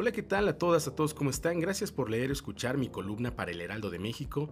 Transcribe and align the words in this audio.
Hola, 0.00 0.12
¿qué 0.12 0.22
tal 0.22 0.46
a 0.46 0.56
todas, 0.56 0.86
a 0.86 0.94
todos? 0.94 1.12
¿Cómo 1.12 1.28
están? 1.28 1.58
Gracias 1.58 1.90
por 1.90 2.08
leer 2.08 2.30
o 2.30 2.32
escuchar 2.32 2.78
mi 2.78 2.88
columna 2.88 3.34
para 3.34 3.50
el 3.50 3.60
Heraldo 3.60 3.90
de 3.90 3.98
México 3.98 4.48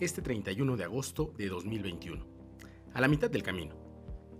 este 0.00 0.22
31 0.22 0.76
de 0.76 0.82
agosto 0.82 1.32
de 1.36 1.48
2021. 1.48 2.26
A 2.94 3.00
la 3.00 3.06
mitad 3.06 3.30
del 3.30 3.44
camino. 3.44 3.76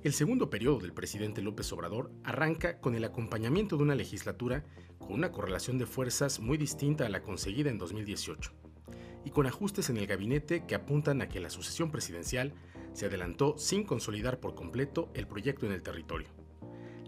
El 0.03 0.13
segundo 0.13 0.51
periodo 0.51 0.81
del 0.81 0.93
presidente 0.93 1.43
López 1.43 1.73
Obrador 1.73 2.11
arranca 2.25 2.81
con 2.81 2.97
el 2.97 3.05
acompañamiento 3.05 3.77
de 3.77 3.85
una 3.85 3.95
legislatura 3.95 4.65
con 4.99 5.13
una 5.13 5.31
correlación 5.31 5.79
de 5.79 5.87
fuerzas 5.87 6.41
muy 6.41 6.59
distinta 6.59 7.07
a 7.07 7.09
la 7.09 7.23
conseguida 7.23 7.71
en 7.71 7.79
2018 7.79 8.53
y 9.25 9.31
con 9.31 9.47
ajustes 9.47 9.91
en 9.91 9.99
el 9.99 10.09
gabinete 10.09 10.67
que 10.67 10.75
apuntan 10.75 11.23
a 11.23 11.29
que 11.29 11.39
la 11.39 11.51
sucesión 11.51 11.93
presidencial 11.93 12.53
se 12.95 13.07
adelantó 13.07 13.57
sin 13.59 13.85
consolidar 13.85 14.41
por 14.41 14.57
completo 14.57 15.09
el 15.15 15.29
proyecto 15.29 15.67
en 15.67 15.73
el 15.73 15.85
territorio. 15.85 16.31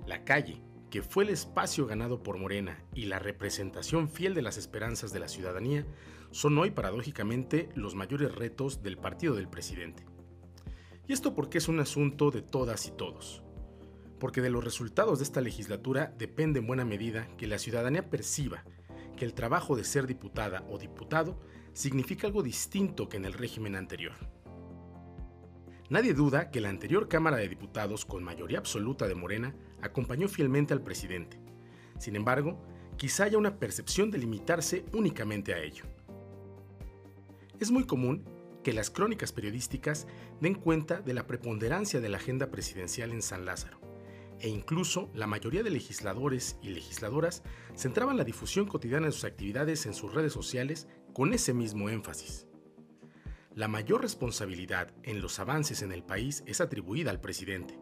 La 0.07 0.23
calle, 0.23 0.63
que 0.91 1.03
fue 1.03 1.25
el 1.25 1.31
espacio 1.31 1.87
ganado 1.87 2.23
por 2.23 2.37
Morena 2.37 2.85
y 2.95 3.07
la 3.07 3.19
representación 3.19 4.09
fiel 4.09 4.35
de 4.35 4.43
las 4.43 4.59
esperanzas 4.59 5.13
de 5.13 5.21
la 5.21 5.29
ciudadanía, 5.29 5.87
son 6.33 6.59
hoy 6.59 6.71
paradójicamente 6.71 7.69
los 7.75 7.95
mayores 7.95 8.35
retos 8.35 8.83
del 8.83 8.97
partido 8.99 9.35
del 9.35 9.49
presidente. 9.49 10.05
Y 11.07 11.13
esto 11.13 11.35
porque 11.35 11.59
es 11.59 11.69
un 11.69 11.81
asunto 11.81 12.31
de 12.31 12.43
todas 12.43 12.87
y 12.87 12.91
todos. 12.91 13.43
Porque 14.19 14.43
de 14.43 14.51
los 14.51 14.63
resultados 14.63 15.19
de 15.19 15.25
esta 15.25 15.41
legislatura 15.41 16.15
depende 16.19 16.59
en 16.59 16.67
buena 16.67 16.85
medida 16.85 17.29
que 17.37 17.47
la 17.47 17.59
ciudadanía 17.59 18.11
perciba 18.11 18.65
que 19.17 19.25
el 19.25 19.35
trabajo 19.35 19.77
de 19.77 19.85
ser 19.85 20.07
diputada 20.07 20.65
o 20.71 20.79
diputado 20.79 21.41
significa 21.73 22.27
algo 22.27 22.43
distinto 22.43 23.09
que 23.09 23.17
en 23.17 23.25
el 23.25 23.33
régimen 23.33 23.77
anterior. 23.77 24.15
Nadie 25.91 26.15
duda 26.15 26.53
que 26.53 26.61
la 26.61 26.69
anterior 26.69 27.09
Cámara 27.09 27.37
de 27.37 27.49
Diputados, 27.49 28.05
con 28.05 28.23
mayoría 28.23 28.59
absoluta 28.59 29.09
de 29.09 29.17
Morena, 29.17 29.57
acompañó 29.83 30.29
fielmente 30.29 30.73
al 30.73 30.83
presidente. 30.83 31.41
Sin 31.99 32.15
embargo, 32.15 32.65
quizá 32.97 33.25
haya 33.25 33.39
una 33.39 33.59
percepción 33.59 34.13
de 34.13 34.19
limitarse 34.19 34.85
únicamente 34.93 35.53
a 35.53 35.59
ello. 35.59 35.83
Es 37.59 37.73
muy 37.73 37.87
común 37.87 38.25
que 38.63 38.73
las 38.73 38.89
crónicas 38.89 39.33
periodísticas 39.33 40.07
den 40.41 40.55
cuenta 40.55 41.01
de 41.01 41.13
la 41.13 41.27
preponderancia 41.27 42.01
de 42.01 42.09
la 42.09 42.19
agenda 42.19 42.53
presidencial 42.53 43.11
en 43.11 43.21
San 43.21 43.45
Lázaro, 43.45 43.81
e 44.39 44.49
incluso 44.49 45.11
la 45.13 45.27
mayoría 45.27 45.65
de 45.65 45.71
legisladores 45.71 46.57
y 46.63 46.69
legisladoras 46.69 47.43
centraban 47.75 48.17
la 48.17 48.23
difusión 48.23 48.67
cotidiana 48.67 49.07
de 49.07 49.13
sus 49.13 49.25
actividades 49.25 49.87
en 49.87 49.95
sus 49.95 50.15
redes 50.15 50.33
sociales 50.33 50.87
con 51.13 51.35
ese 51.35 51.53
mismo 51.53 51.89
énfasis. 51.89 52.47
La 53.61 53.69
mayor 53.69 54.01
responsabilidad 54.01 54.91
en 55.03 55.21
los 55.21 55.39
avances 55.39 55.83
en 55.83 55.93
el 55.93 56.03
país 56.03 56.43
es 56.47 56.63
atribuida 56.63 57.11
al 57.11 57.21
presidente, 57.21 57.79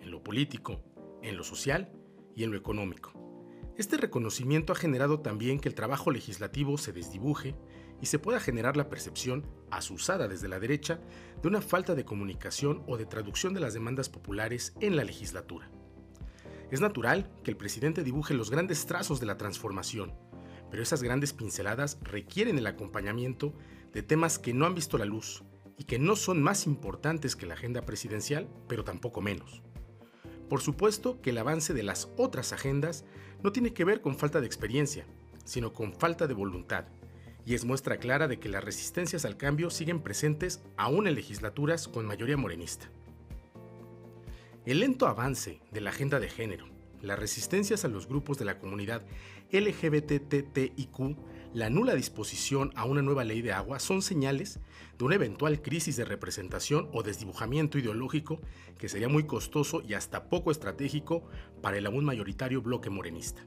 en 0.00 0.12
lo 0.12 0.22
político, 0.22 0.84
en 1.20 1.36
lo 1.36 1.42
social 1.42 1.90
y 2.36 2.44
en 2.44 2.52
lo 2.52 2.56
económico. 2.56 3.12
Este 3.76 3.96
reconocimiento 3.96 4.72
ha 4.72 4.76
generado 4.76 5.18
también 5.18 5.58
que 5.58 5.68
el 5.68 5.74
trabajo 5.74 6.12
legislativo 6.12 6.78
se 6.78 6.92
desdibuje 6.92 7.56
y 8.00 8.06
se 8.06 8.20
pueda 8.20 8.38
generar 8.38 8.76
la 8.76 8.88
percepción, 8.88 9.44
asusada 9.68 10.28
desde 10.28 10.46
la 10.46 10.60
derecha, 10.60 11.00
de 11.42 11.48
una 11.48 11.60
falta 11.60 11.96
de 11.96 12.04
comunicación 12.04 12.84
o 12.86 12.96
de 12.96 13.06
traducción 13.06 13.52
de 13.52 13.58
las 13.58 13.74
demandas 13.74 14.08
populares 14.08 14.74
en 14.80 14.94
la 14.94 15.02
legislatura. 15.02 15.68
Es 16.70 16.80
natural 16.80 17.32
que 17.42 17.50
el 17.50 17.56
presidente 17.56 18.04
dibuje 18.04 18.32
los 18.32 18.52
grandes 18.52 18.86
trazos 18.86 19.18
de 19.18 19.26
la 19.26 19.36
transformación, 19.36 20.12
pero 20.70 20.84
esas 20.84 21.02
grandes 21.02 21.32
pinceladas 21.32 21.98
requieren 22.02 22.58
el 22.58 22.66
acompañamiento 22.68 23.54
de 23.96 24.02
temas 24.02 24.38
que 24.38 24.52
no 24.52 24.66
han 24.66 24.74
visto 24.74 24.98
la 24.98 25.06
luz 25.06 25.42
y 25.78 25.84
que 25.84 25.98
no 25.98 26.16
son 26.16 26.42
más 26.42 26.66
importantes 26.66 27.34
que 27.34 27.46
la 27.46 27.54
agenda 27.54 27.80
presidencial, 27.86 28.46
pero 28.68 28.84
tampoco 28.84 29.22
menos. 29.22 29.62
Por 30.50 30.60
supuesto 30.60 31.22
que 31.22 31.30
el 31.30 31.38
avance 31.38 31.72
de 31.72 31.82
las 31.82 32.10
otras 32.18 32.52
agendas 32.52 33.06
no 33.42 33.52
tiene 33.52 33.72
que 33.72 33.86
ver 33.86 34.02
con 34.02 34.18
falta 34.18 34.42
de 34.42 34.46
experiencia, 34.46 35.06
sino 35.46 35.72
con 35.72 35.94
falta 35.94 36.26
de 36.26 36.34
voluntad, 36.34 36.84
y 37.46 37.54
es 37.54 37.64
muestra 37.64 37.96
clara 37.96 38.28
de 38.28 38.38
que 38.38 38.50
las 38.50 38.62
resistencias 38.62 39.24
al 39.24 39.38
cambio 39.38 39.70
siguen 39.70 40.02
presentes 40.02 40.62
aún 40.76 41.06
en 41.06 41.14
legislaturas 41.14 41.88
con 41.88 42.04
mayoría 42.04 42.36
morenista. 42.36 42.90
El 44.66 44.80
lento 44.80 45.06
avance 45.06 45.62
de 45.72 45.80
la 45.80 45.88
agenda 45.88 46.20
de 46.20 46.28
género, 46.28 46.66
las 47.00 47.18
resistencias 47.18 47.86
a 47.86 47.88
los 47.88 48.08
grupos 48.08 48.36
de 48.38 48.44
la 48.44 48.58
comunidad 48.58 49.06
LGBTTIQ, 49.52 51.16
la 51.56 51.70
nula 51.70 51.94
disposición 51.94 52.70
a 52.74 52.84
una 52.84 53.00
nueva 53.00 53.24
ley 53.24 53.40
de 53.40 53.50
agua 53.50 53.78
son 53.78 54.02
señales 54.02 54.60
de 54.98 55.04
una 55.06 55.14
eventual 55.14 55.62
crisis 55.62 55.96
de 55.96 56.04
representación 56.04 56.90
o 56.92 57.02
desdibujamiento 57.02 57.78
ideológico 57.78 58.42
que 58.76 58.90
sería 58.90 59.08
muy 59.08 59.24
costoso 59.24 59.80
y 59.80 59.94
hasta 59.94 60.28
poco 60.28 60.50
estratégico 60.50 61.26
para 61.62 61.78
el 61.78 61.86
aún 61.86 62.04
mayoritario 62.04 62.60
bloque 62.60 62.90
morenista. 62.90 63.46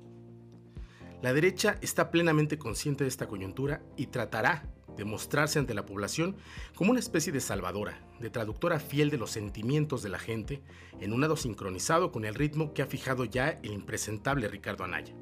La 1.22 1.34
derecha 1.34 1.78
está 1.81 2.09
plenamente 2.09 2.58
consciente 2.58 3.03
de 3.03 3.09
esta 3.09 3.28
coyuntura 3.28 3.84
y 3.96 4.08
tratará 4.08 4.68
de 4.97 5.06
mostrarse 5.06 5.59
ante 5.59 5.76
la 5.76 5.86
población 5.86 6.36
como 6.74 6.90
una 6.90 7.00
especie 7.00 7.31
de 7.31 7.41
salvadora, 7.41 8.02
de 8.20 8.31
traductora 8.31 8.80
fiel 8.80 9.12
de 9.12 9.20
los 9.20 9.30
sentimientos 9.30 10.02
de 10.02 10.09
la 10.09 10.18
gente, 10.18 10.64
en 11.00 11.14
un 11.14 11.22
lado 11.22 11.36
sincronizado 11.38 12.12
con 12.12 12.26
el 12.26 12.34
ritmo 12.34 12.74
que 12.74 12.81
ha 12.81 12.88
fijado 12.88 13.24
ya 13.24 13.59
el 13.62 13.72
impresentable 13.72 14.47
Ricardo 14.47 14.84
Anaya. 14.84 15.14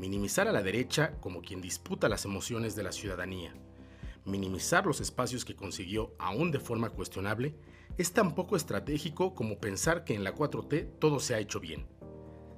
Minimizar 0.00 0.48
a 0.48 0.52
la 0.52 0.62
derecha 0.62 1.12
como 1.20 1.42
quien 1.42 1.60
disputa 1.60 2.08
las 2.08 2.24
emociones 2.24 2.74
de 2.74 2.82
la 2.82 2.90
ciudadanía, 2.90 3.54
minimizar 4.24 4.84
los 4.84 5.00
espacios 5.00 5.44
que 5.44 5.54
consiguió 5.54 6.12
aún 6.18 6.50
de 6.50 6.58
forma 6.58 6.90
cuestionable, 6.90 7.54
es 7.98 8.12
tan 8.12 8.34
poco 8.34 8.56
estratégico 8.56 9.36
como 9.36 9.60
pensar 9.60 10.02
que 10.02 10.14
en 10.14 10.24
la 10.24 10.34
4T 10.34 10.98
todo 10.98 11.20
se 11.20 11.36
ha 11.36 11.38
hecho 11.38 11.60
bien. 11.60 11.86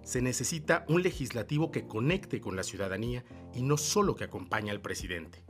Se 0.03 0.22
necesita 0.22 0.86
un 0.88 1.03
legislativo 1.03 1.70
que 1.70 1.86
conecte 1.86 2.41
con 2.41 2.56
la 2.56 2.62
ciudadanía 2.62 3.25
y 3.53 3.62
no 3.62 3.76
solo 3.76 4.14
que 4.14 4.24
acompañe 4.24 4.70
al 4.70 4.80
presidente 4.80 5.44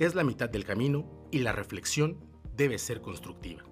es 0.00 0.14
la 0.14 0.24
mitad 0.24 0.48
del 0.48 0.64
camino 0.64 1.04
y 1.30 1.40
la 1.40 1.52
reflexión 1.52 2.16
debe 2.56 2.78
ser 2.78 3.02
constructiva. 3.02 3.69